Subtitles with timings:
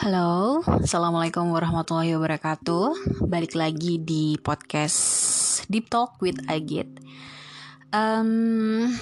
[0.00, 3.18] Halo, Assalamualaikum warahmatullahi wabarakatuh.
[3.28, 5.00] Balik lagi di podcast
[5.68, 6.88] Deep Talk with Agit.
[7.92, 8.92] Um,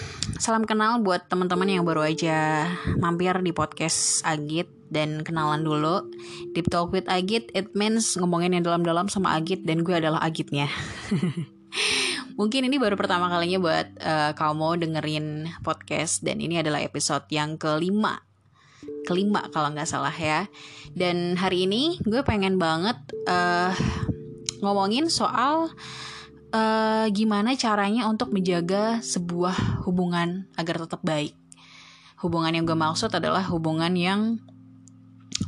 [0.42, 2.66] Salam kenal buat teman-teman yang baru aja
[2.98, 6.10] mampir di podcast Agit Dan kenalan dulu.
[6.54, 10.66] Deep Talk with Agit, it means ngomongin yang dalam-dalam sama Agit Dan gue adalah Agitnya.
[12.38, 15.26] Mungkin ini baru pertama kalinya buat uh, kamu dengerin
[15.62, 18.33] podcast Dan ini adalah episode yang kelima
[19.04, 20.48] kelima kalau nggak salah ya.
[20.94, 22.96] Dan hari ini gue pengen banget
[23.28, 23.74] uh,
[24.64, 25.68] ngomongin soal
[26.54, 31.36] uh, gimana caranya untuk menjaga sebuah hubungan agar tetap baik.
[32.22, 34.40] Hubungan yang gue maksud adalah hubungan yang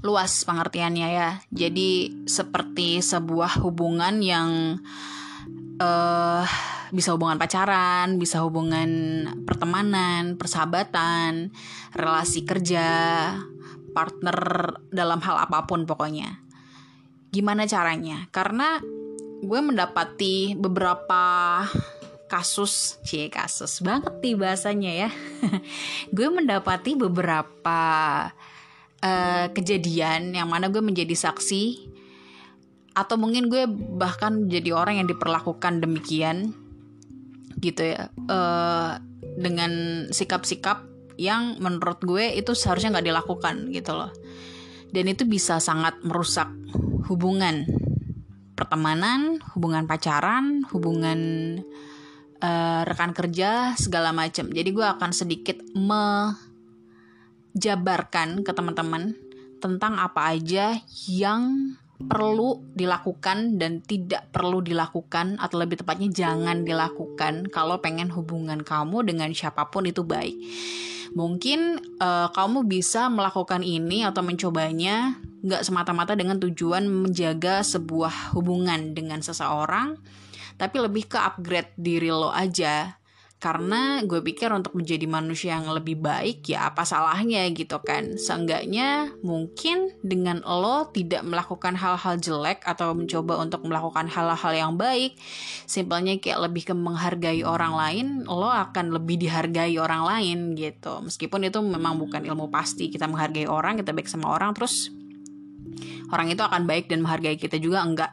[0.04, 1.30] luas pengertiannya ya.
[1.48, 4.82] Jadi seperti sebuah hubungan yang
[5.80, 6.44] uh,
[6.96, 8.88] bisa hubungan pacaran, bisa hubungan
[9.44, 11.52] pertemanan, persahabatan,
[11.92, 12.88] relasi kerja,
[13.92, 14.38] partner
[14.88, 16.40] dalam hal apa pun pokoknya.
[17.28, 18.32] Gimana caranya?
[18.32, 18.80] Karena
[19.44, 21.60] gue mendapati beberapa
[22.32, 25.10] kasus, cie kasus banget nih bahasanya ya.
[26.16, 27.80] gue mendapati beberapa
[29.04, 31.92] uh, kejadian yang mana gue menjadi saksi
[32.96, 33.68] atau mungkin gue
[34.00, 36.56] bahkan jadi orang yang diperlakukan demikian
[37.60, 38.08] gitu ya.
[38.28, 39.00] Uh,
[39.36, 40.88] dengan sikap-sikap
[41.20, 44.12] yang menurut gue itu seharusnya nggak dilakukan gitu loh.
[44.92, 46.48] Dan itu bisa sangat merusak
[47.06, 47.66] hubungan
[48.56, 51.20] pertemanan hubungan pacaran hubungan
[52.40, 54.48] uh, rekan kerja segala macam.
[54.48, 59.12] Jadi gue akan sedikit menjabarkan ke teman-teman
[59.60, 67.48] tentang apa aja yang perlu dilakukan dan tidak perlu dilakukan atau lebih tepatnya jangan dilakukan
[67.48, 70.36] kalau pengen hubungan kamu dengan siapa pun itu baik.
[71.16, 78.92] Mungkin uh, kamu bisa melakukan ini atau mencobanya nggak semata-mata dengan tujuan menjaga sebuah hubungan
[78.92, 79.96] dengan seseorang,
[80.60, 83.00] tapi lebih ke upgrade diri lo aja
[83.36, 88.16] karena gue pikir untuk menjadi manusia yang lebih baik ya apa salahnya gitu kan?
[88.16, 95.20] Seenggaknya mungkin dengan lo tidak melakukan hal-hal jelek atau mencoba untuk melakukan hal-hal yang baik
[95.68, 101.04] simpelnya kayak lebih ke menghargai orang lain lo akan lebih dihargai orang lain gitu.
[101.04, 104.88] Meskipun itu memang bukan ilmu pasti kita menghargai orang kita baik sama orang terus
[106.12, 108.10] orang itu akan baik dan menghargai kita juga enggak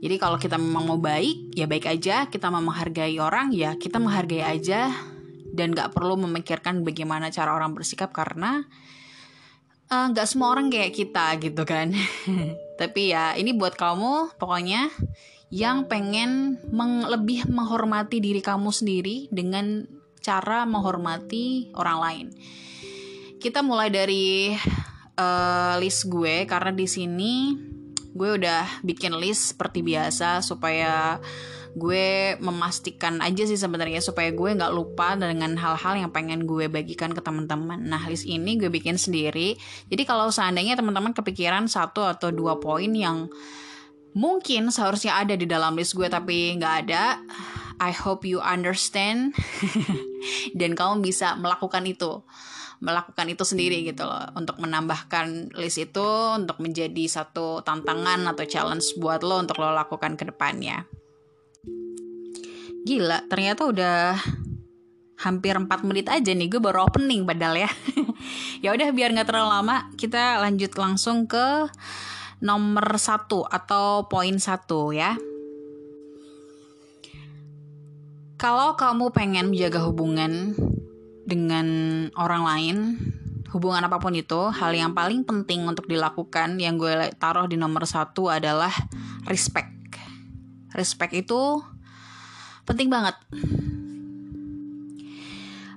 [0.00, 2.26] jadi kalau kita memang mau baik, ya baik aja.
[2.26, 4.90] Kita mau menghargai orang, ya kita menghargai aja.
[5.54, 8.66] Dan gak perlu memikirkan bagaimana cara orang bersikap karena
[9.86, 11.94] uh, gak semua orang kayak kita gitu kan.
[12.80, 14.90] Tapi ya ini buat kamu pokoknya
[15.54, 19.86] yang pengen meng lebih menghormati diri kamu sendiri dengan
[20.18, 22.26] cara menghormati orang lain.
[23.38, 24.50] Kita mulai dari
[25.14, 27.32] uh, list gue karena di sini
[28.14, 31.18] gue udah bikin list seperti biasa supaya
[31.74, 37.10] gue memastikan aja sih sebenarnya supaya gue nggak lupa dengan hal-hal yang pengen gue bagikan
[37.10, 37.82] ke teman-teman.
[37.82, 39.58] Nah list ini gue bikin sendiri.
[39.90, 43.26] Jadi kalau seandainya teman-teman kepikiran satu atau dua poin yang
[44.14, 47.18] mungkin seharusnya ada di dalam list gue tapi nggak ada,
[47.82, 49.34] I hope you understand
[50.58, 52.22] dan kamu bisa melakukan itu
[52.82, 58.98] melakukan itu sendiri gitu loh untuk menambahkan list itu untuk menjadi satu tantangan atau challenge
[58.98, 60.86] buat lo untuk lo lakukan ke depannya.
[62.84, 64.18] Gila, ternyata udah
[65.24, 67.70] hampir 4 menit aja nih gue baru opening padahal ya.
[68.64, 71.70] ya udah biar nggak terlalu lama, kita lanjut langsung ke
[72.44, 75.16] nomor satu atau poin satu ya.
[78.36, 80.52] Kalau kamu pengen menjaga hubungan
[81.24, 81.66] dengan
[82.14, 82.76] orang lain
[83.54, 87.86] hubungan apa pun itu hal yang paling penting untuk dilakukan yang gue taruh di nomor
[87.86, 88.72] satu adalah
[89.30, 89.70] respect.
[90.74, 91.62] Respect itu
[92.66, 93.14] penting banget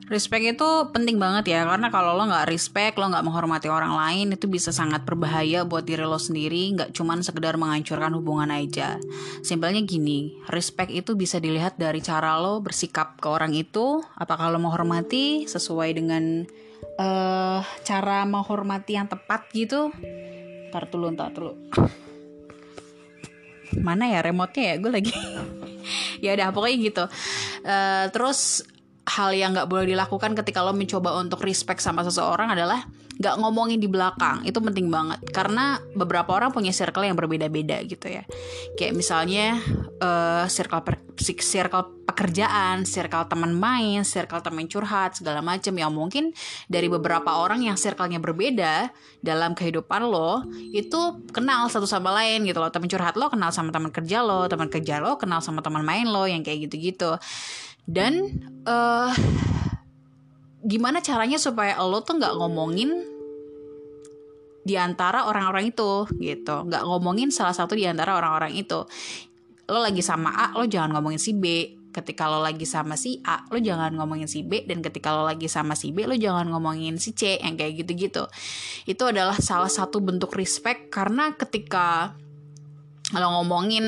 [0.08, 4.40] Respect itu penting banget ya karena kalau lo nggak respect, lo nggak menghormati orang lain
[4.40, 8.96] itu bisa sangat berbahaya buat diri lo sendiri, nggak cuman sekedar menghancurkan hubungan aja.
[9.44, 14.64] Simpelnya gini, respect itu bisa dilihat dari cara lo bersikap ke orang itu, apakah lo
[14.64, 16.48] menghormati sesuai dengan
[16.96, 19.92] uh, cara menghormati yang tepat gitu.
[20.72, 21.52] Ntar dulu, ntar dulu.
[23.84, 24.76] Mana ya remote-nya ya?
[24.80, 25.12] Gue lagi.
[26.24, 27.04] ya udah pokoknya gitu.
[27.68, 28.64] Uh, terus
[29.08, 32.84] hal yang nggak boleh dilakukan ketika lo mencoba untuk respect sama seseorang adalah
[33.18, 38.06] nggak ngomongin di belakang itu penting banget karena beberapa orang punya circle yang berbeda-beda gitu
[38.06, 38.22] ya
[38.78, 39.58] kayak misalnya
[39.98, 46.34] uh, circle per, circle pekerjaan, circle teman main, circle teman curhat, segala macam yang mungkin
[46.66, 48.90] dari beberapa orang yang circle-nya berbeda
[49.22, 50.42] dalam kehidupan lo
[50.74, 52.74] itu kenal satu sama lain gitu loh.
[52.74, 56.10] Teman curhat lo kenal sama teman kerja lo, teman kerja lo kenal sama teman main
[56.10, 57.22] lo yang kayak gitu-gitu.
[57.88, 59.16] Dan uh,
[60.68, 62.92] gimana caranya supaya lo tuh nggak ngomongin
[64.68, 66.68] di antara orang-orang itu gitu.
[66.68, 68.84] Nggak ngomongin salah satu di antara orang-orang itu.
[69.72, 71.72] Lo lagi sama A lo jangan ngomongin si B.
[71.96, 74.68] Ketika lo lagi sama si A lo jangan ngomongin si B.
[74.68, 78.28] Dan ketika lo lagi sama si B lo jangan ngomongin si C yang kayak gitu-gitu.
[78.84, 80.92] Itu adalah salah satu bentuk respect.
[80.92, 82.20] Karena ketika
[83.16, 83.86] lo ngomongin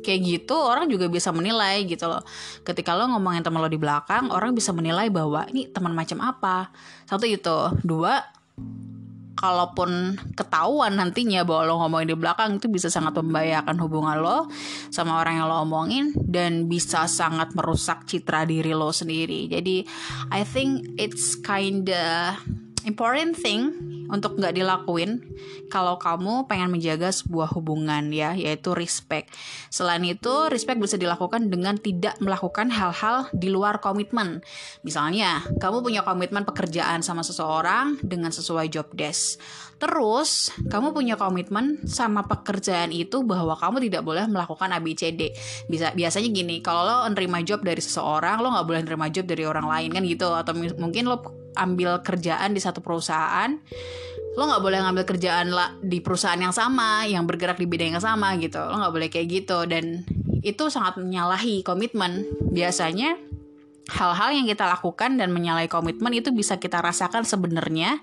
[0.00, 2.22] kayak gitu orang juga bisa menilai gitu loh.
[2.62, 6.70] Ketika lo ngomongin teman lo di belakang orang bisa menilai bahwa ini teman macam apa?
[7.10, 7.58] Satu itu.
[7.82, 8.22] Dua
[9.40, 14.52] kalaupun ketahuan nantinya bahwa lo ngomongin di belakang itu bisa sangat membahayakan hubungan lo
[14.92, 19.48] sama orang yang lo omongin dan bisa sangat merusak citra diri lo sendiri.
[19.48, 19.88] Jadi
[20.28, 22.36] I think it's kinda
[22.84, 25.22] important thing untuk nggak dilakuin
[25.70, 29.30] kalau kamu pengen menjaga sebuah hubungan ya yaitu respect.
[29.70, 34.42] Selain itu respect bisa dilakukan dengan tidak melakukan hal-hal di luar komitmen.
[34.82, 39.38] Misalnya kamu punya komitmen pekerjaan sama seseorang dengan sesuai job desk.
[39.80, 45.32] Terus kamu punya komitmen sama pekerjaan itu bahwa kamu tidak boleh melakukan ABCD
[45.72, 49.48] bisa biasanya gini kalau lo nerima job dari seseorang lo nggak boleh nerima job dari
[49.48, 50.28] orang lain kan gitu.
[50.36, 53.54] Atau mungkin lo ambil kerjaan di satu perusahaan
[54.38, 58.04] lo nggak boleh ngambil kerjaan lah di perusahaan yang sama yang bergerak di bidang yang
[58.04, 58.62] sama gitu.
[58.62, 59.66] Lo nggak boleh kayak gitu.
[59.66, 60.06] Dan
[60.46, 62.30] itu sangat menyalahi komitmen.
[62.54, 63.18] Biasanya
[63.90, 67.98] hal-hal yang kita lakukan dan menyalahi komitmen itu bisa kita rasakan sebenarnya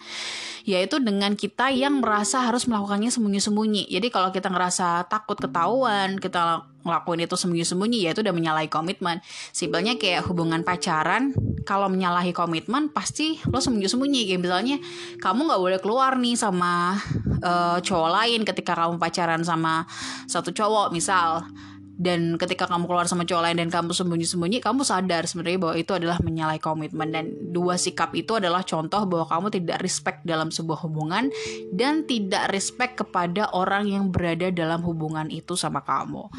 [0.67, 3.87] yaitu dengan kita yang merasa harus melakukannya sembunyi-sembunyi.
[3.87, 9.23] Jadi kalau kita ngerasa takut ketahuan, kita ngelakuin itu sembunyi-sembunyi ya itu udah menyalahi komitmen.
[9.55, 11.31] Simpelnya kayak hubungan pacaran,
[11.63, 14.27] kalau menyalahi komitmen pasti lo sembunyi-sembunyi.
[14.27, 14.77] Kayak misalnya
[15.23, 16.99] kamu nggak boleh keluar nih sama
[17.39, 19.87] uh, cowok lain ketika kamu pacaran sama
[20.27, 21.47] satu cowok misal
[21.97, 25.91] dan ketika kamu keluar sama cowok lain dan kamu sembunyi-sembunyi kamu sadar sebenarnya bahwa itu
[25.97, 27.09] adalah menyalahi komitmen.
[27.09, 31.33] Dan dua sikap itu adalah contoh bahwa kamu tidak respect dalam sebuah hubungan
[31.73, 36.29] dan tidak respect kepada orang yang berada dalam hubungan itu sama kamu.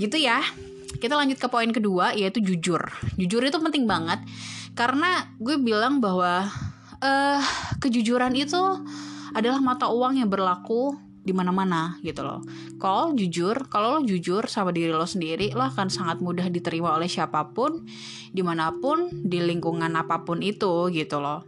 [0.00, 0.40] Gitu ya.
[0.96, 2.80] Kita lanjut ke poin kedua yaitu jujur.
[3.20, 4.24] Jujur itu penting banget
[4.72, 6.48] karena gue bilang bahwa
[7.04, 7.40] uh,
[7.84, 8.60] kejujuran itu
[9.36, 12.42] adalah mata uang yang berlaku di mana-mana gitu loh.
[12.82, 17.06] Kalau jujur, kalau lo jujur sama diri lo sendiri, lo akan sangat mudah diterima oleh
[17.06, 17.86] siapa pun,
[18.34, 21.46] di mana pun, di lingkungan apa pun itu gitu loh.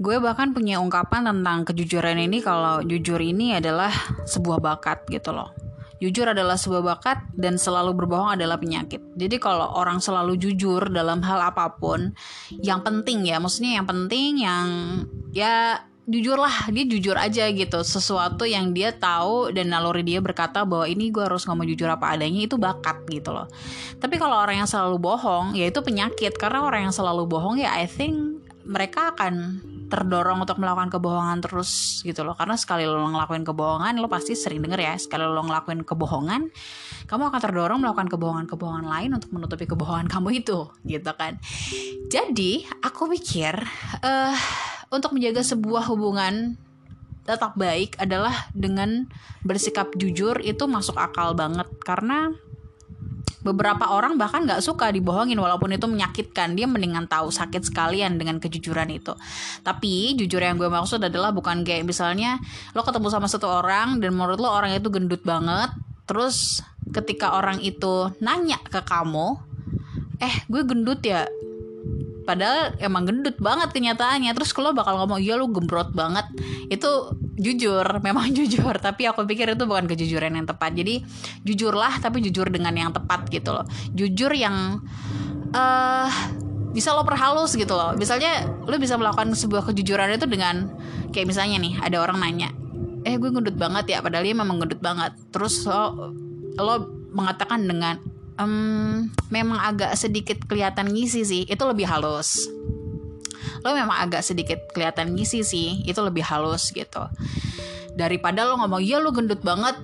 [0.00, 3.92] Gue bahkan punya ungkapan tentang kejujuran ini kalau jujur ini adalah
[4.24, 5.52] sebuah bakat gitu loh.
[6.00, 9.12] Jujur adalah sebuah bakat dan selalu berbohong adalah penyakit.
[9.12, 12.16] Jadi kalau orang selalu jujur dalam hal apa pun,
[12.64, 14.66] yang penting ya, maksudnya yang penting yang
[15.36, 17.80] ya jujur lah dia jujur aja gitu.
[17.80, 22.12] Sesuatu yang dia tahu dan naluri dia berkata bahwa ini gue harus ngomong jujur apa
[22.12, 23.48] adanya itu bakat gitu loh.
[23.98, 26.36] Tapi kalau orang yang selalu bohong ya itu penyakit.
[26.36, 29.60] Karena orang yang selalu bohong ya I think mereka akan
[29.94, 32.34] terdorong untuk melakukan kebohongan terus gitu loh.
[32.34, 36.50] Karena sekali lo ngelakuin kebohongan lo pasti sering denger ya sekali lo ngelakuin kebohongan
[37.06, 41.38] kamu akan terdorong melakukan kebohongan-kebohongan lain untuk menutupi kebohongan kamu itu gitu kan.
[42.10, 43.54] Jadi aku pikir
[44.02, 44.36] uh,
[44.90, 46.58] untuk menjaga sebuah hubungan
[47.24, 49.08] tetap baik adalah dengan
[49.40, 51.68] bersikap jujur itu masuk akal banget.
[51.80, 52.32] Karena
[53.44, 56.56] beberapa orang bahkan nggak suka dibohongin walaupun itu menyakitkan.
[56.56, 59.12] Dia mendingan tahu sakit sekalian dengan kejujuran itu.
[59.60, 62.40] Tapi jujur yang gue maksud adalah bukan kayak misalnya
[62.72, 65.70] lo ketemu sama satu orang dan menurut lo orang itu gendut banget
[66.04, 66.60] terus
[66.92, 69.40] ketika orang itu nanya ke kamu
[70.20, 71.24] eh gue gendut ya
[72.24, 74.32] padahal emang gendut banget kenyataannya.
[74.34, 76.26] Terus kalau bakal ngomong iya lu gembrot banget
[76.72, 76.90] itu
[77.38, 78.74] jujur memang jujur.
[78.80, 80.74] Tapi aku pikir itu bukan kejujuran yang tepat.
[80.74, 81.04] Jadi
[81.44, 83.64] jujurlah tapi jujur dengan yang tepat gitu loh.
[83.92, 84.82] Jujur yang
[85.52, 86.10] uh,
[86.74, 87.94] bisa lo perhalus gitu loh.
[87.94, 90.72] Misalnya lo bisa melakukan sebuah kejujuran itu dengan
[91.14, 92.50] kayak misalnya nih ada orang nanya
[93.04, 95.12] eh gue gendut banget ya padahal dia memang gendut banget.
[95.30, 96.10] Terus lo
[96.56, 96.74] lo
[97.14, 98.00] mengatakan dengan
[98.38, 101.42] um, memang agak sedikit kelihatan ngisi sih.
[101.46, 102.48] Itu lebih halus.
[103.64, 105.68] Lo memang agak sedikit kelihatan ngisi sih.
[105.86, 107.08] Itu lebih halus gitu.
[107.94, 109.78] Daripada lo ngomong ya lo gendut banget.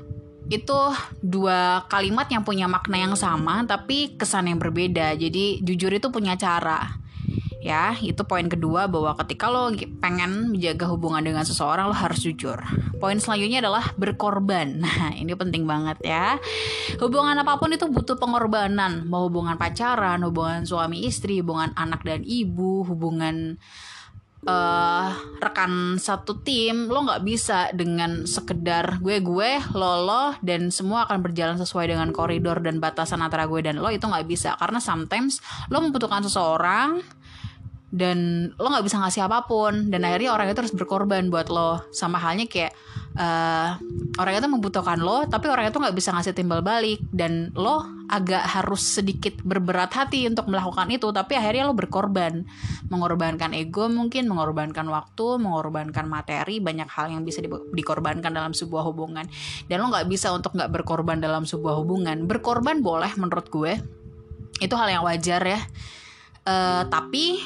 [0.51, 0.75] Itu
[1.23, 5.15] dua kalimat yang punya makna yang sama tapi kesan yang berbeda.
[5.15, 7.01] Jadi jujur itu punya cara
[7.61, 9.69] ya itu poin kedua bahwa ketika lo
[10.01, 12.57] pengen menjaga hubungan dengan seseorang lo harus jujur.
[12.97, 14.81] Poin selanjutnya adalah berkorban.
[15.01, 16.37] Nah ini penting banget ya.
[17.01, 19.07] Hubungan apa pun itu butuh pengorbanan.
[19.09, 23.57] Mau hubungan pacaran hubungan suami istri hubungan anak dan ibu hubungan
[24.49, 31.05] uh, rekan satu tim lo nggak bisa dengan sekedar gue gue lo lo dan semua
[31.09, 33.89] akan berjalan sesuai dengan koridor dan batasan antara gue dan lo.
[33.93, 34.57] Itu nggak bisa.
[34.57, 37.20] Karena sometimes lo membutuhkan seseorang
[37.91, 39.91] dan lo nggak bisa ngasih apa pun.
[39.91, 41.83] Dan akhirnya orang itu harus berkorban buat lo.
[41.91, 42.71] Sama halnya kayak
[43.19, 43.75] uh,
[44.15, 47.03] orang itu membutuhkan lo tapi orang itu nggak bisa ngasih timbal balik.
[47.11, 52.47] Dan lo agak harus sedikit berberat hati untuk melakukan itu tapi akhirnya lo berkorban.
[52.95, 58.87] Mengorbankan ego mungkin mengorbankan waktu mengorbankan materi banyak hal yang bisa di dikorbankan dalam sebuah
[58.87, 59.27] hubungan.
[59.67, 62.23] Dan lo nggak bisa untuk nggak berkorban dalam sebuah hubungan.
[62.31, 63.83] Berkorban boleh menurut gue.
[64.63, 65.59] Itu hal yang wajar ya.
[66.41, 67.37] Uh, tapi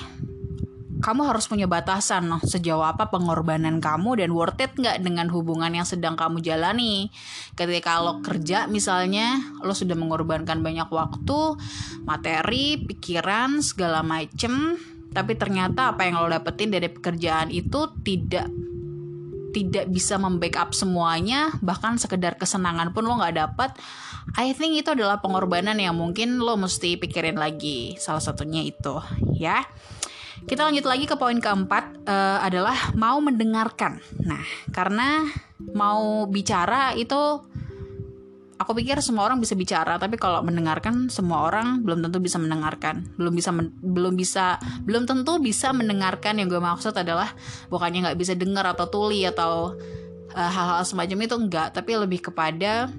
[1.02, 5.74] kamu harus punya batasan loh sejauh apa pengorbanan kamu dan worth it nggak dengan hubungan
[5.74, 7.10] yang sedang kamu jalani.
[7.58, 11.40] Ketika lo kerja misalnya lo sudah mengorbankan banyak waktu
[12.06, 14.78] materi pikiran segala macem
[15.14, 18.50] tapi ternyata apa yang lo dapetin dari pekerjaan itu tidak
[19.54, 23.70] tidak bisa membackup semuanya bahkan sekedar kesenangan pun lo nggak dapat
[24.34, 28.00] I think itu adalah pengorbanan yang mungkin lo mesti pikirin lagi.
[28.00, 28.98] Salah satunya itu
[29.36, 29.62] ya
[30.44, 34.02] kita lanjut lagi ke poin keempat uh, adalah mau mendengarkan.
[34.26, 34.42] Nah,
[34.74, 35.24] karena
[35.72, 37.40] mau bicara itu
[38.58, 43.06] aku pikir semua orang bisa bicara, tapi kalau mendengarkan semua orang belum tentu bisa mendengarkan.
[43.18, 47.30] Belum bisa men belum bisa belum tentu bisa mendengarkan yang gue maksud adalah
[47.70, 49.78] bukannya nggak bisa dengar atau tuli atau
[50.34, 52.90] eh, hal-hal uh, semacam itu enggak, tapi lebih kepada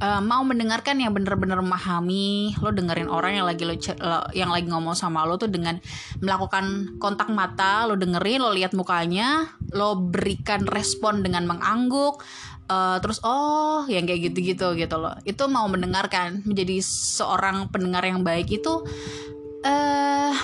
[0.00, 4.66] uh, mau mendengarkan yang bener-bener memahami lo dengerin orang yang lagi lo, lo yang lagi
[4.66, 5.78] ngomong sama lo tuh dengan
[6.18, 12.22] melakukan kontak mata lo dengerin lo lihat mukanya lo berikan respon dengan mengangguk
[12.70, 15.14] uh, terus oh yang kayak gitu-gitu gitu loh.
[15.22, 18.82] Itu mau mendengarkan menjadi seorang pendengar yang baik itu
[19.64, 19.93] uh,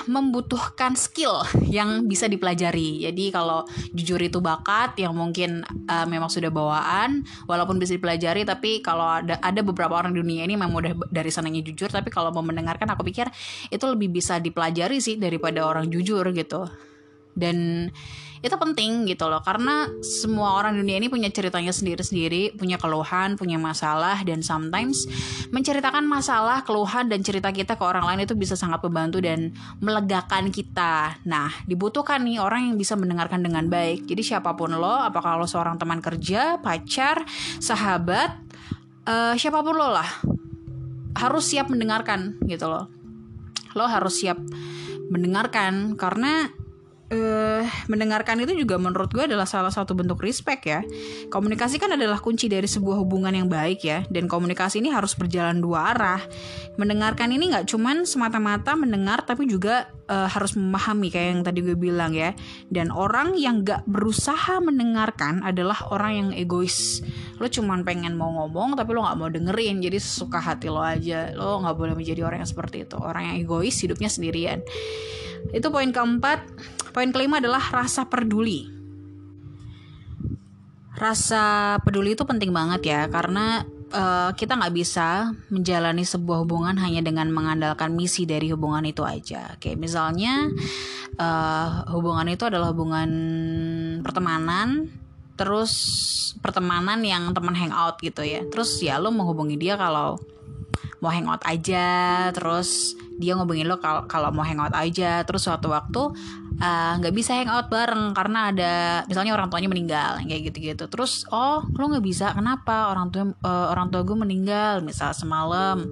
[0.09, 3.05] membutuhkan skill yang bisa dipelajari.
[3.05, 8.81] Jadi kalau jujur itu bakat yang mungkin uh, memang sudah bawaan, walaupun bisa dipelajari, tapi
[8.81, 12.31] kalau ada ada beberapa orang di dunia ini memang mudah dari sananya jujur, tapi kalau
[12.31, 13.27] mau mendengarkan, aku pikir
[13.69, 16.90] itu lebih bisa dipelajari sih daripada orang jujur gitu.
[17.41, 17.89] Dan
[18.41, 23.61] itu penting gitu loh karena semua orang dunia ini punya ceritanya sendiri-sendiri punya keluhan punya
[23.61, 25.05] masalah dan sometimes
[25.53, 29.53] menceritakan masalah keluhan dan cerita kita ke orang lain itu bisa sangat membantu dan
[29.85, 31.21] melegakan kita.
[31.29, 34.09] Nah dibutuhkan nih orang yang bisa mendengarkan dengan baik.
[34.09, 37.29] Jadi siapa pun lo apakah lo seorang teman kerja pacar
[37.61, 38.41] sahabat
[39.05, 40.09] uh, siapa pun lo lah
[41.13, 42.89] harus siap mendengarkan gitu loh.
[43.77, 44.41] Lo harus siap
[45.13, 46.49] mendengarkan karena
[47.11, 50.81] uh, mendengarkan itu juga menurut gue adalah salah satu bentuk respect ya.
[51.29, 55.59] Komunikasi kan adalah kunci dari sebuah hubungan yang baik ya, dan komunikasi ini harus berjalan
[55.59, 56.23] dua arah.
[56.79, 61.77] Mendengarkan ini nggak cuman semata-mata mendengar, tapi juga uh, harus memahami kayak yang tadi gue
[61.77, 62.33] bilang ya.
[62.71, 67.03] Dan orang yang nggak berusaha mendengarkan adalah orang yang egois.
[67.37, 71.35] Lo cuman pengen mau ngomong, tapi lo nggak mau dengerin, jadi suka hati lo aja.
[71.35, 72.97] Lo nggak boleh menjadi orang yang seperti itu.
[72.97, 74.63] Orang yang egois hidupnya sendirian.
[75.51, 76.45] Itu poin keempat.
[76.91, 78.67] Poin kelima adalah rasa peduli.
[80.99, 87.03] Rasa peduli itu penting banget ya karena uh, kita nggak bisa menjalani sebuah hubungan hanya
[87.05, 89.55] dengan mengandalkan misi dari hubungan itu aja.
[89.59, 90.51] Kayak misalnya
[91.19, 93.11] uh, hubungan itu adalah hubungan
[94.03, 94.91] pertemanan,
[95.35, 95.73] terus
[96.41, 98.47] pertemanan yang teman hangout gitu ya.
[98.49, 100.19] Terus ya lo menghubungi dia kalau
[101.01, 105.25] mau hangout aja, terus dia ngobongin lo kalau kalau mau hangout aja.
[105.25, 106.03] Terus suatu waktu
[106.61, 108.75] eh, nggak uh, bisa hangout bareng karena ada
[109.09, 110.85] misalnya orang tuanya meninggal kayak gitu-gitu.
[110.89, 112.33] Terus oh lo nggak bisa?
[112.37, 112.93] Kenapa?
[112.93, 115.89] Orang tua uh, orang tua gue meninggal misal semalam.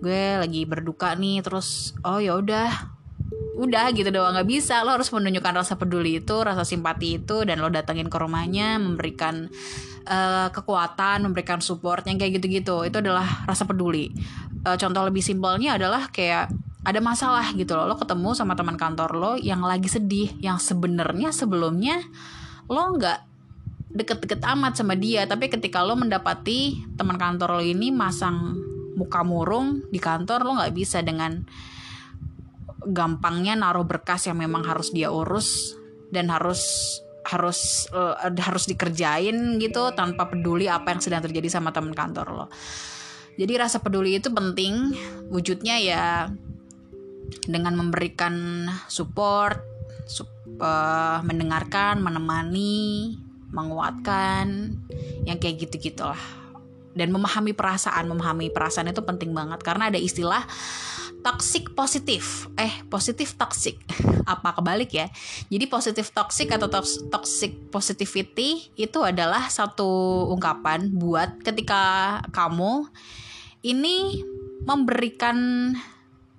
[0.00, 1.44] Gue lagi berduka nih.
[1.44, 2.97] Terus oh ya udah
[3.58, 4.86] udah gitu doang nggak bisa.
[4.86, 9.50] Lo harus menunjukkan rasa peduli itu rasa simpati itu dan lo datengin ke rumahnya memberikan
[10.06, 12.86] uh, kekuatan memberikan support yang kayak gitu-gitu.
[12.86, 14.14] Itu adalah rasa peduli.
[14.62, 16.54] Uh, contoh lebih simpelnya adalah kayak
[16.86, 17.90] ada masalah gitu loh.
[17.90, 22.00] Lo ketemu sama teman kantor lo yang lagi sedih yang sebenarnya sebelumnya
[22.70, 23.18] lo nggak
[23.92, 25.26] deket-deket amat sama dia.
[25.26, 28.54] Tapi ketika lo mendapati teman kantor lo ini masang
[28.94, 31.42] muka murung di kantor lo nggak bisa dengan
[32.88, 35.76] gampangnya naruh berkas yang memang harus dia urus
[36.08, 36.64] dan harus
[37.28, 42.46] harus uh, harus dikerjain gitu tanpa peduli apa yang sedang terjadi sama teman kantor lo.
[43.38, 44.96] Jadi rasa peduli itu penting.
[45.28, 46.32] Wujudnya ya
[47.44, 49.60] dengan memberikan support
[50.08, 53.14] sup, uh, mendengarkan menemani
[53.48, 54.76] menguatkan
[55.24, 56.20] yang kayak gitu gitulah
[56.92, 60.44] dan memahami perasaan memahami perasaan itu penting banget karena ada istilah
[61.22, 63.78] toxic positif eh positif toxic
[64.32, 65.06] apa kebalik ya
[65.50, 66.70] jadi positif toxic atau
[67.10, 72.86] toxic positivity itu adalah satu ungkapan buat ketika kamu
[73.66, 74.22] ini
[74.62, 75.36] memberikan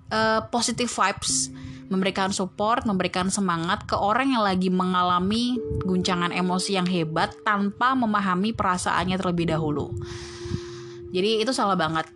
[0.08, 1.52] uh, positive vibes
[1.90, 8.54] memberikan support, memberikan semangat ke orang yang lagi mengalami guncangan emosi yang hebat tanpa memahami
[8.54, 9.90] perasaannya terlebih dahulu.
[11.10, 12.06] Jadi itu salah banget.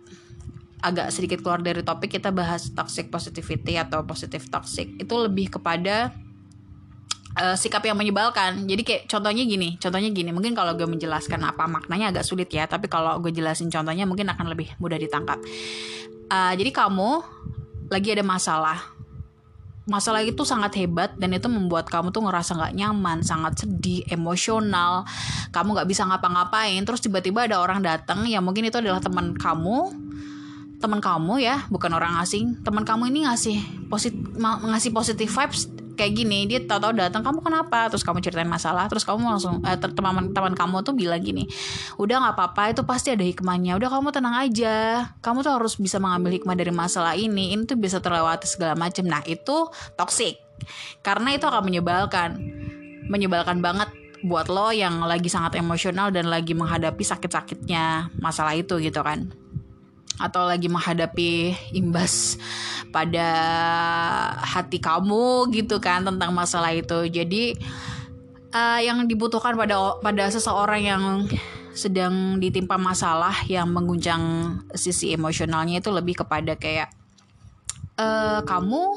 [0.85, 4.93] Agak sedikit keluar dari topik kita bahas toxic positivity atau positive toxic.
[5.01, 6.13] Itu lebih kepada
[7.41, 8.69] uh, sikap yang menyebalkan.
[8.69, 10.29] Jadi kayak contohnya gini, contohnya gini.
[10.29, 14.29] Mungkin kalau gue menjelaskan apa maknanya agak sulit ya, tapi kalau gue jelasin contohnya mungkin
[14.29, 15.41] akan lebih mudah ditangkap.
[16.29, 17.21] Uh, jadi kamu
[17.89, 18.81] lagi ada masalah,
[19.85, 25.05] masalah itu sangat hebat dan itu membuat kamu tuh ngerasa nggak nyaman, sangat sedih, emosional,
[25.53, 26.81] kamu nggak bisa ngapa-ngapain.
[26.81, 29.93] Terus tiba-tiba ada orang datang yang mungkin itu adalah teman kamu,
[30.85, 32.61] teman kamu ya, bukan orang asing.
[32.61, 35.65] Teman kamu ini ngasih posit ngasih positive vibes
[35.97, 36.45] kayak gini.
[36.45, 37.89] Dia tahu-tahu datang kamu kenapa?
[37.89, 38.85] Terus kamu ceritain masalah.
[38.85, 41.49] Terus kamu langsung eh, teman-teman kamu tuh bilang gini
[41.97, 43.73] udah nggak apa-apa itu pasti ada hikmahnya.
[43.81, 45.09] Udah kamu tenang aja.
[45.25, 47.57] Kamu tuh harus bisa mengambil hikmah dari masalah ini.
[47.57, 49.09] Ini tuh bisa terlewati segala macam.
[49.09, 50.37] Nah itu toxic.
[51.01, 52.37] Karena itu akan menyebalkan.
[53.09, 53.89] Menyebalkan banget
[54.25, 59.29] buat lo yang lagi sangat emosional dan lagi menghadapi sakit-sakitnya masalah itu gitu kan
[60.21, 62.39] atau lagi menghadapi imbas
[62.95, 63.27] pada
[64.39, 67.11] hati kamu gitu kan tentang masalah itu.
[67.11, 67.59] Jadi
[68.55, 71.03] uh, yang dibutuhkan pada pada seseorang yang
[71.75, 76.87] sedang ditimpa masalah yang mengguncang sisi emosionalnya itu lebih kepada kayak
[77.99, 78.95] uh, kamu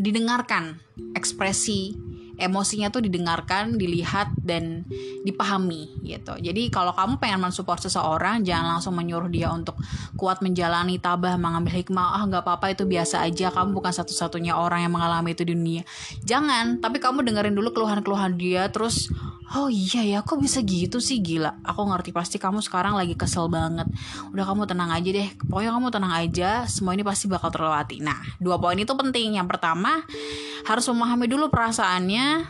[0.00, 0.80] didengarkan
[1.16, 4.84] ekspresi emosinya tuh didengarkan, dilihat dan
[5.24, 6.36] dipahami gitu.
[6.36, 9.76] Jadi kalau kamu pengen mensupport seseorang, jangan langsung menyuruh dia untuk
[10.20, 12.20] kuat menjalani, tabah, mengambil hikmah.
[12.20, 13.48] Ah nggak apa-apa itu biasa aja.
[13.48, 15.82] Kamu bukan satu-satunya orang yang mengalami itu di dunia.
[16.22, 19.08] Jangan, tapi kamu dengerin dulu keluhan-keluhan dia, terus
[19.54, 23.46] oh iya ya kok bisa gitu sih gila aku ngerti pasti kamu sekarang lagi kesel
[23.46, 23.86] banget
[24.34, 28.18] udah kamu tenang aja deh pokoknya kamu tenang aja semua ini pasti bakal terlewati nah
[28.42, 30.02] dua poin itu penting yang pertama
[30.66, 32.42] harus memahami dulu perasaannya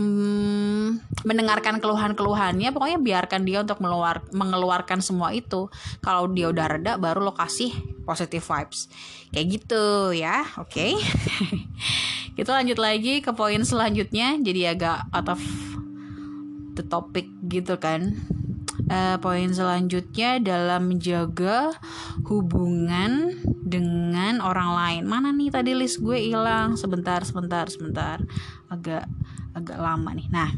[0.00, 0.88] hmm,
[1.28, 2.72] mendengarkan keluhan-keluhannya.
[2.72, 5.68] Pokoknya biarkan dia untuk meluar, mengeluarkan semua itu.
[6.00, 7.72] Kalau dia udah reda baru lo kasih
[8.08, 8.88] positive vibes.
[9.30, 9.84] Kayak gitu
[10.16, 10.72] ya oke?
[10.72, 10.96] Okay?
[12.40, 14.40] kita lanjut lagi ke poin selanjutnya.
[14.40, 15.42] Jadi agak out of
[16.72, 18.16] the topic gitu kan
[18.88, 21.76] uh, poin selanjutnya dalam menjaga
[22.26, 25.02] hubungan dengan orang lain.
[25.06, 26.74] Mana nih tadi list gue hilang?
[26.74, 28.18] Sebentar sebentar sebentar.
[28.72, 29.06] Agak
[29.52, 30.28] agak lama nih.
[30.32, 30.50] Nah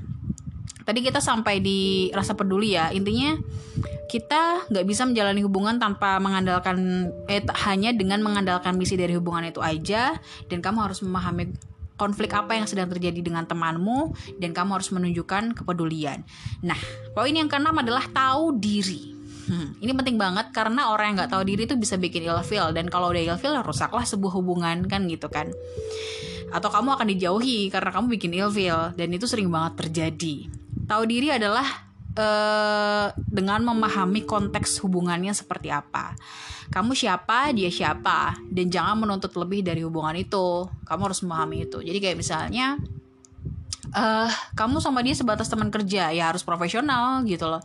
[0.84, 2.92] tadi kita sampai di rasa peduli ya.
[2.92, 3.36] Intinya
[4.06, 9.60] kita nggak bisa menjalani hubungan tanpa mengandalkan eh hanya dengan mengandalkan misi dari hubungan itu
[9.64, 10.16] aja.
[10.46, 11.73] Dan kamu harus memahami
[12.04, 16.20] konflik apa yang sedang terjadi dengan temanmu dan kamu harus menunjukkan kepedulian.
[16.60, 16.76] Nah,
[17.16, 19.16] poin yang keenam adalah tahu diri.
[19.44, 22.88] Hmm, ini penting banget karena orang yang nggak tahu diri itu bisa bikin ilfil dan
[22.88, 25.48] kalau udah ilfil rusaklah sebuah hubungan kan gitu kan.
[26.52, 30.48] Atau kamu akan dijauhi karena kamu bikin ilfil dan itu sering banget terjadi.
[30.84, 31.83] Tahu diri adalah
[32.18, 36.14] uh, dengan memahami konteks hubungannya seperti apa.
[36.72, 40.64] Kamu siapa dia siapa dan jangan menuntut lebih dari hubungan itu.
[40.88, 41.78] Kamu harus memahami itu.
[41.84, 42.80] Jadi kayak misalnya
[43.92, 47.62] uh, kamu sama dia sebatas teman kerja ya harus profesional gitu loh.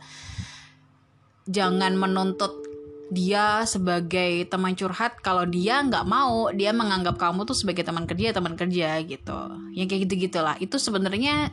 [1.48, 2.70] Jangan menuntut
[3.10, 8.36] dia sebagai teman curhat kalau dia nggak mau dia menganggap kamu tuh sebagai teman kerja
[8.36, 9.40] teman kerja gitu.
[9.74, 11.50] Yang kayak gitu gitulah itu sebenarnya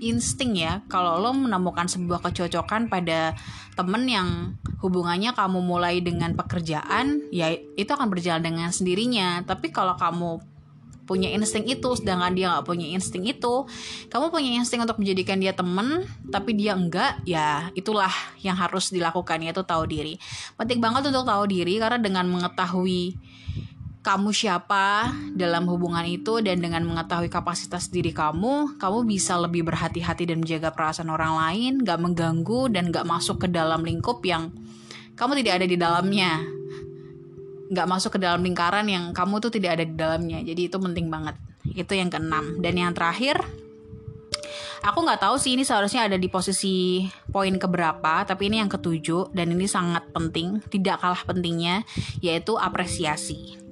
[0.00, 0.80] insting ya.
[0.88, 3.36] Kalau lo menemukan sebuah kecocokan pada
[3.76, 4.28] temen yang
[4.80, 9.44] hubungannya kamu mulai dengan pekerjaan ya itu akan berjalan dengan sendirinya.
[9.44, 10.52] Tapi kalau kamu
[11.02, 13.66] punya insting itu sedangkan dia nggak punya insting itu
[14.06, 18.08] kamu punya insting untuk menjadikan dia temen tapi dia enggak ya itulah
[18.40, 20.16] yang harus dilakukan yaitu tahu diri.
[20.54, 23.18] Penting banget untuk tahu diri karena dengan mengetahui
[24.02, 30.26] kamu siapa dalam hubungan itu dan dengan mengetahui kapasitas diri kamu, kamu bisa lebih berhati-hati
[30.26, 34.50] dan menjaga perasaan orang lain, gak mengganggu dan gak masuk ke dalam lingkup yang
[35.14, 36.42] kamu tidak ada di dalamnya.
[37.70, 40.42] Gak masuk ke dalam lingkaran yang kamu tuh tidak ada di dalamnya.
[40.42, 41.38] Jadi itu penting banget.
[41.62, 42.58] Itu yang keenam.
[42.58, 43.38] Dan yang terakhir,
[44.82, 49.30] aku nggak tahu sih ini seharusnya ada di posisi poin keberapa, tapi ini yang ketujuh
[49.30, 51.86] dan ini sangat penting, tidak kalah pentingnya,
[52.18, 53.62] yaitu apresiasi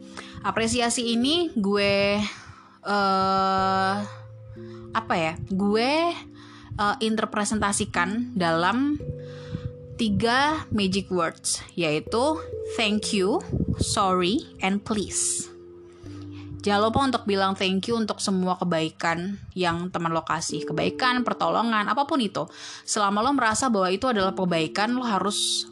[0.40, 2.20] apresiasi ini gue
[2.86, 3.94] uh,
[4.90, 5.92] apa ya gue
[6.80, 8.96] uh, interpresentasikan dalam
[10.00, 12.40] tiga magic words yaitu
[12.80, 13.44] thank you,
[13.82, 15.48] sorry, and please.
[16.60, 20.68] Jangan lupa untuk bilang thank you untuk semua kebaikan yang teman lo kasih.
[20.68, 22.44] Kebaikan, pertolongan, apa pun itu.
[22.84, 25.64] Selama lo merasa bahwa itu adalah kebaikan, lo harus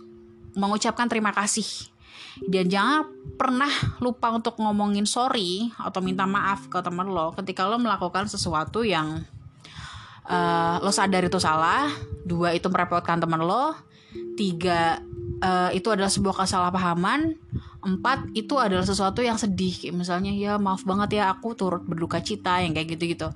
[0.57, 1.93] mengucapkan terima kasih.
[2.47, 3.71] Dan jangan pernah
[4.03, 9.23] lupa untuk ngomongin sorry atau minta maaf ke teman lo ketika lo melakukan sesuatu yang
[10.27, 11.91] uh, lo sadar itu salah.
[12.29, 13.73] Dua, itu merepotkan teman lo
[14.39, 15.03] tiga
[15.43, 17.35] uh, itu adalah sebuah kesalahpahaman
[17.79, 22.19] empat itu adalah sesuatu yang sedih kayak misalnya ya maaf banget ya aku turut berduka
[22.19, 23.29] cita yang kayak gitu gitu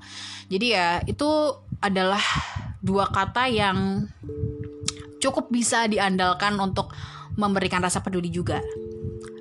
[0.50, 1.30] jadi ya itu
[1.78, 2.22] adalah
[2.82, 4.10] dua kata yang
[5.22, 6.90] cukup bisa diandalkan untuk
[7.38, 8.58] memberikan rasa peduli juga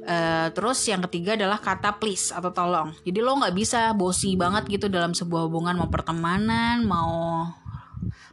[0.02, 2.90] Uh, terus yang ketiga adalah kata please atau tolong.
[3.06, 7.46] Jadi lo nggak bisa bosi banget gitu dalam sebuah hubungan mau pertemanan, mau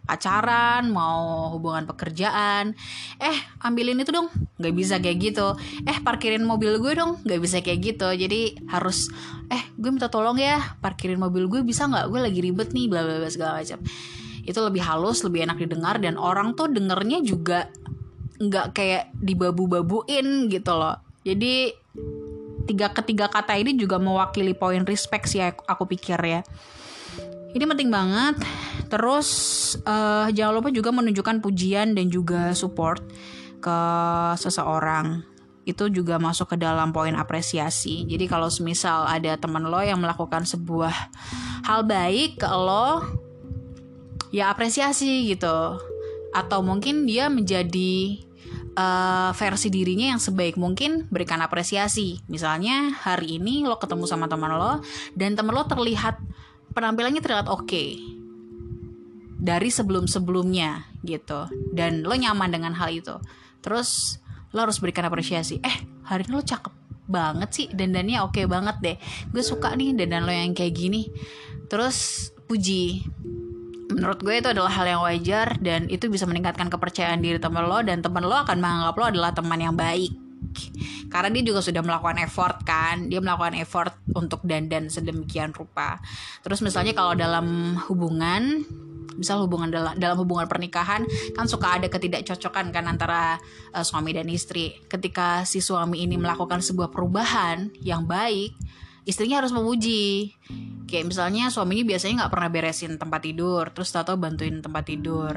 [0.09, 2.73] pacaran mau hubungan pekerjaan.
[3.21, 4.33] Eh ambilin itu dong.
[4.57, 5.53] Nggak bisa kayak gitu.
[5.85, 7.21] Eh parkirin mobil gue dong.
[7.21, 8.09] Nggak bisa kayak gitu.
[8.09, 9.12] Jadi harus
[9.53, 12.09] eh gue minta tolong ya parkirin mobil gue bisa nggak?
[12.09, 13.85] Gue lagi ribet nih bla bla bla segala macam.
[14.49, 17.69] Itu lebih halus lebih enak didengar dan orang tuh dengernya juga
[18.38, 21.77] nggak kayak dibabu-babuin gitu loh jadi
[22.64, 26.41] tiga ketiga kata ini juga mewakili poin respect sih aku, pikir ya
[27.57, 28.37] ini penting banget.
[28.88, 29.29] Terus
[29.85, 33.01] uh, jangan lupa juga menunjukkan pujian dan juga support
[33.61, 33.79] ke
[34.37, 35.25] seseorang.
[35.69, 38.05] Itu juga masuk ke dalam poin apresiasi.
[38.09, 40.93] Jadi kalau semisal ada teman lo yang melakukan sebuah
[41.69, 43.05] hal baik ke lo,
[44.33, 45.77] ya apresiasi gitu.
[46.33, 48.28] Atau mungkin dia menjadi
[48.79, 52.23] uh, versi dirinya yang sebaik mungkin berikan apresiasi.
[52.31, 54.79] Misalnya hari ini lo ketemu sama teman lo
[55.19, 56.23] dan teman lo terlihat
[56.71, 57.67] penampilannya terlihat oke.
[57.67, 58.19] Okay
[59.38, 61.47] dari sebelum-sebelumnya gitu.
[61.71, 63.17] Dan lo nyaman dengan hal itu.
[63.62, 64.19] Terus
[64.51, 65.62] lo harus berikan apresiasi.
[65.62, 66.75] Eh hari ini lo cakep
[67.09, 68.97] banget sih dandannya oke okay banget deh.
[69.33, 71.09] Gue suka nih dandan lo yang kayak gini.
[71.71, 73.07] Terus puji
[73.88, 77.81] menurut gue itu adalah hal yang wajar dan itu bisa meningkatkan kepercayaan diri teman lo
[77.81, 80.12] dan teman lo akan menganggap lo adalah teman yang baik.
[81.09, 86.01] Karena dia juga sudah melakukan effort kan dia melakukan effort untuk dandan sedemikian rupa.
[86.44, 88.64] Terus misalnya kalau dalam hubungan
[89.18, 91.03] misal hubungan dalam dalam hubungan pernikahan
[91.35, 93.40] kan suka ada ketidakcocokan kan antara
[93.72, 94.79] uh, suami dan istri.
[94.87, 98.53] Ketika si suami ini melakukan sebuah perubahan yang baik
[99.09, 100.37] istrinya harus memuji
[100.88, 105.37] kayak misalnya suaminya biasanya nggak pernah beresin tempat tidur terus tato bantuin tempat tidur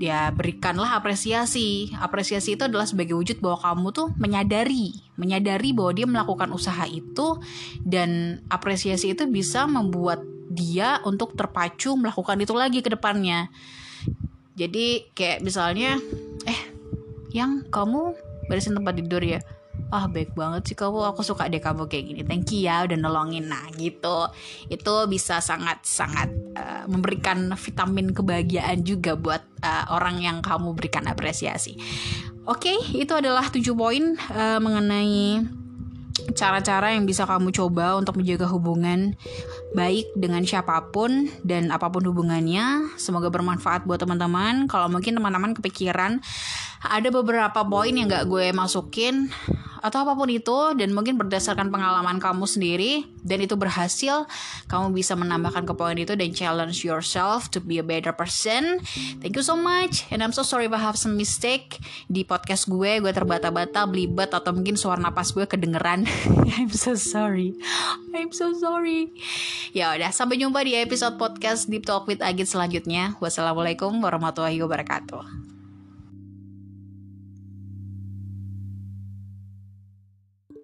[0.00, 1.92] ya berikanlah apresiasi.
[2.00, 7.36] Apresiasi itu adalah sebagai wujud bahwa kamu tuh menyadari, menyadari bahwa dia melakukan usaha itu
[7.84, 13.52] dan apresiasi itu bisa membuat dia untuk terpacu melakukan itu lagi ke depannya.
[14.56, 16.00] Jadi kayak misalnya,
[16.48, 16.60] eh,
[17.36, 18.16] yang kamu
[18.48, 19.38] beresin tempat tidur ya
[19.90, 21.02] ah baik banget sih kamu.
[21.14, 22.22] Aku suka deh kamu kayak gini.
[22.22, 23.50] Thank you ya udah nolongin.
[23.50, 24.30] Nah gitu.
[24.70, 31.06] Itu bisa sangat sangat uh, memberikan vitamin kebahagiaan juga buat uh, orang yang kamu berikan
[31.10, 31.76] apresiasi.
[32.48, 35.44] Oke okay, itu adalah tujuh poin uh, mengenai
[36.34, 39.16] cara-cara yang bisa kamu coba untuk menjaga hubungan
[39.72, 42.90] baik dengan siapa pun dan apa pun hubungannya.
[42.98, 44.66] Semoga bermanfaat buat teman-teman.
[44.66, 46.20] Kalau mungkin teman-teman kepikiran
[46.80, 49.28] ada beberapa poin yang gak gue masukin
[49.80, 54.28] atau apa pun itu dan mungkin berdasarkan pengalaman kamu sendiri dan itu berhasil
[54.68, 58.84] kamu bisa menambahkan ke poin itu dan challenge yourself to be a better person.
[59.24, 61.80] Thank you so much and I'm so sorry if I have some mistake.
[62.12, 66.04] Di podcast gue gue terbata-bata belibet atau mungkin suara napas gue kedengeran.
[66.60, 67.56] I'm so sorry.
[68.12, 69.16] I'm so sorry.
[69.72, 73.16] Ya udah sampai jumpa di episode podcast Deep Talk with Agit selanjutnya.
[73.16, 75.59] Wassalamualaikum warahmatullahi wabarakatuh